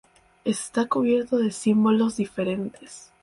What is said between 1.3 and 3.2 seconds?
de símbolos diferentes.